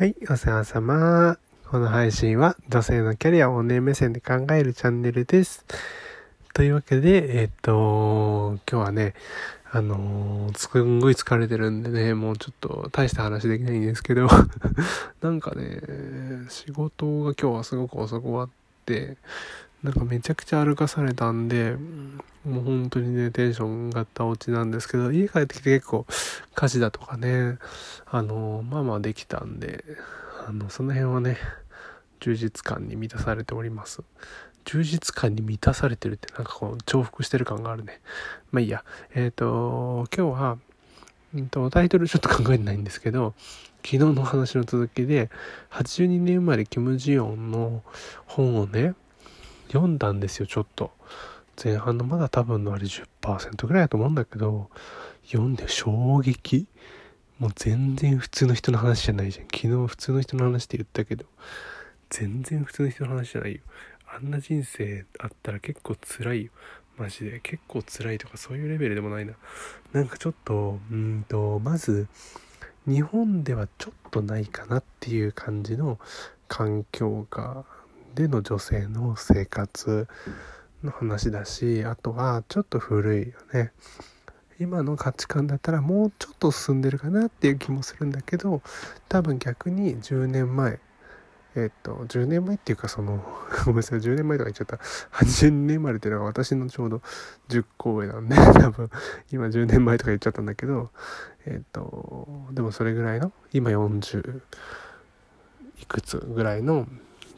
[0.00, 1.36] はい、お世話様。
[1.70, 5.66] この配信は女性のキャリアをね目線で考えるチャンネルです。
[6.54, 9.12] というわけで、えっと、今日はね、
[9.70, 14.26] あのすんごい疲れてるんでね、もうちょっと大した話できないんですけど、
[15.20, 15.82] なんかね、
[16.48, 18.48] 仕事が今日はすごく遅く終わっ
[18.86, 19.18] て、
[19.82, 21.76] なんかめちゃくちゃ歩かされたんで、
[22.44, 26.06] もう本当にね、テンションがった落ちなんですけど、家帰ってきて結構
[26.54, 27.58] 家事だとかね、
[28.06, 29.84] あの、まあまあできたんで、
[30.46, 31.38] あの、その辺はね、
[32.20, 34.02] 充実感に満たされております。
[34.66, 38.00] 充実感に満たされてるってなんかこう重複してる感があるね。
[38.52, 38.84] まあいいや。
[39.14, 40.58] えっ、と、今日は、
[41.34, 43.34] うんと、タイトルちょっと考えてないんですけど、
[43.82, 45.30] 昨日の話の続きで、
[45.70, 47.82] 82年生まれキム・ジヨンの
[48.26, 48.94] 本をね、
[49.72, 50.90] 読んだんですよ、ちょっと。
[51.62, 54.68] 前半のまだ多分のあれ10%ぐらいだと思うんだけど、
[55.24, 56.66] 読んで衝撃。
[57.38, 59.46] もう全然普通の人の話じゃないじゃん。
[59.46, 61.24] 昨日普通の人の話って言ったけど、
[62.10, 63.60] 全然普通の人の話じゃないよ。
[64.12, 66.50] あんな人生あったら結構辛いよ。
[66.98, 67.40] マジで。
[67.40, 69.34] 結構辛いとかそういうレベルでもないな。
[69.92, 72.08] なんかちょっと、うんと、まず、
[72.86, 75.98] 日本ではちょっとないかなっていう感じの
[76.48, 77.64] 環境下
[78.14, 80.08] での女性の生活
[80.82, 83.72] の話だし、あとはちょっと古いよね。
[84.60, 88.60] 今の価値観だったらもうちょっと進んでるかなっていう気もするんだけど
[89.08, 90.78] 多分逆に10年前
[91.56, 93.24] えっと10年前っていうかその
[93.64, 94.76] ごめんなさい10年前とか言っちゃった
[95.16, 97.00] 82年生まれっていうのが私のちょうど
[97.48, 98.90] 10個上なんで 多分
[99.32, 100.90] 今10年前とか言っちゃったんだけど
[101.46, 104.42] えっとでもそれぐらいの今40
[105.80, 106.86] いくつぐらいの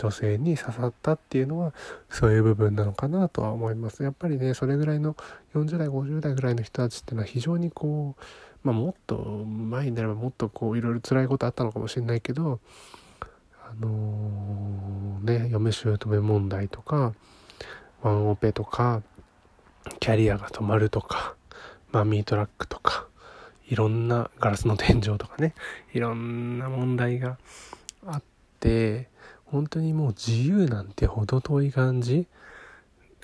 [0.00, 1.74] 女性に刺さったっていうのは
[2.08, 4.02] そういう部分なのかなとは思います。
[4.02, 5.14] やっぱりねそれぐらいの
[5.54, 8.22] 40代50代ぐらいの人たちっていうのは非常にこう
[8.62, 12.60] まあもっと前になればもっとこういろいろ辛いことあったのかもしれないけど
[13.62, 17.14] あのーね嫁姑問題とか
[18.02, 19.02] ワンオペとか
[19.98, 21.34] キャリアが止まるとか
[21.92, 23.06] マミートラックとか
[23.68, 25.54] いろんなガラスの天井とかね
[25.92, 27.38] いろんな問題が
[28.06, 28.22] あっ
[28.58, 29.08] て
[29.50, 32.26] 本当にもう自由なんて程遠い感じ？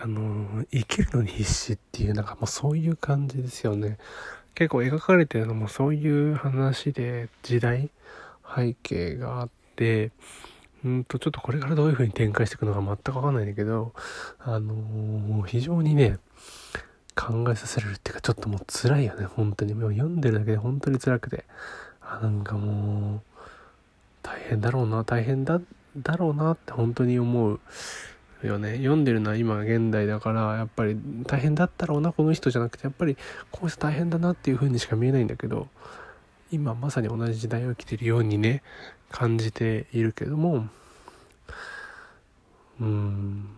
[0.00, 3.98] あの生きるのに必死っていうなんかもうそういう感じですよね。
[4.54, 7.90] 結構描かれてるのもそういう話で時代
[8.56, 10.10] 背景があって
[10.84, 13.92] うんとちょっとこれからどういう風に展開していくのか全く分かんないんだけど
[14.40, 16.18] あのー非常にね
[17.14, 19.74] 考えさせられるっていうかちょっともう辛いよね本当に。
[19.74, 21.44] もう読んでるだけで本当に辛くて。
[22.00, 23.20] あなんかもう
[24.22, 25.60] 大変だろうな大変だ
[25.96, 27.60] だろうなって本当に思う
[28.42, 28.76] よね。
[28.76, 33.16] 読んでるのは今現代だからやっぱり大変だったろうなこの人じゃなくてやっぱり
[33.50, 35.68] この人大変だなっていう風にしか見えないんだけど
[36.50, 38.62] 今まさに同じ時代を生きてるようにね
[39.10, 40.66] 感じているけども
[42.80, 43.48] うん。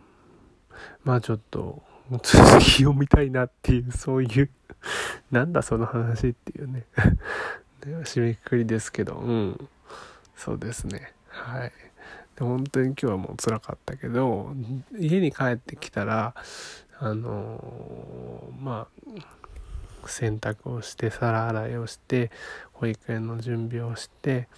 [1.02, 1.82] まあちょっと
[2.22, 4.50] 続きを見たいなっていうそういう
[5.30, 6.84] なんだその話っていうね。
[7.80, 9.68] で締めくくりですけどうん。
[10.36, 11.12] そうですね。
[11.28, 11.72] はい。
[12.36, 14.52] で本当に今日はもう辛かったけど
[14.98, 16.34] 家に帰ってきたら
[16.98, 19.20] あのーまあ
[20.06, 22.30] 洗濯をして皿洗いをして
[22.72, 24.48] 保育園の準備をして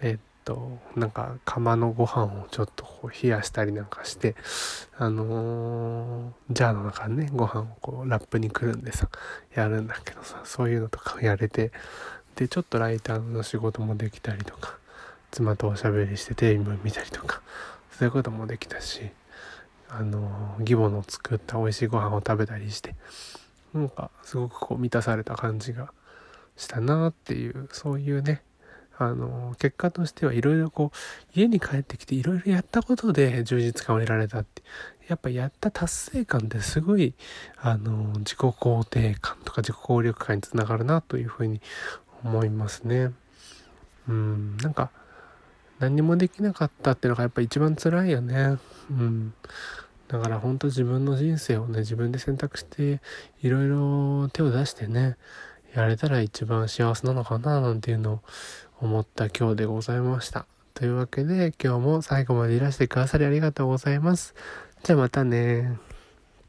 [0.00, 4.34] えっとなんか釜のご飯をちょっとこう冷やしたりなんかして
[4.96, 9.08] あのージャーの中にねご飯をこうラップにくるんでさ
[9.54, 11.72] やるんだけどさそういうのとかやれて
[12.36, 14.78] でちょっとライターの仕事もできたりとか
[15.30, 17.42] 妻とおしゃべりしてテレビも見たりとか
[17.90, 19.10] そういうこともできたし
[19.88, 22.94] あの義母の作った美味しいご飯を食べたりして
[23.74, 25.92] なんかすごくこう満たされた感じが
[26.56, 28.42] したなっていうそういうね
[28.98, 34.62] あの結果としてはいろいろこう家に帰ってきていろいろやったことで充実感を得られたって
[35.08, 37.14] やっぱやった達成感ってすごい
[37.56, 41.62] あの自己肯定感とか自己効力感につながるなというふうに
[42.22, 43.12] 思いますね。
[44.08, 44.90] うんなんか
[45.80, 48.58] 何にもできなかったっていうのがやっぱ一番辛いよね。
[48.90, 49.34] うん。
[50.08, 53.00] だから本当自分の人生をね、自分で選択して、
[53.42, 55.16] いろいろ手を出してね、
[55.74, 58.20] やれたら一番幸せなのかななんていうのを
[58.80, 60.46] 思った今日でございました。
[60.74, 64.34] というわけで今日も最後までいらしてくださりありがとうございます。
[64.82, 65.78] じゃあまたね